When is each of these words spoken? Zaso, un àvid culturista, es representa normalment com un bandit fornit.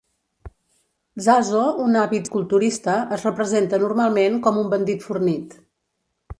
Zaso, 1.25 1.59
un 1.83 1.99
àvid 2.05 2.31
culturista, 2.37 2.97
es 3.19 3.27
representa 3.29 3.81
normalment 3.87 4.43
com 4.49 4.61
un 4.65 4.75
bandit 4.75 5.07
fornit. 5.11 5.59